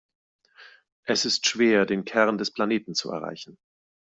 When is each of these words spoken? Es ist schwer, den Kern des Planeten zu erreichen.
Es 1.03 1.25
ist 1.25 1.45
schwer, 1.45 1.85
den 1.85 2.05
Kern 2.05 2.39
des 2.39 2.49
Planeten 2.49 2.95
zu 2.95 3.11
erreichen. 3.11 3.59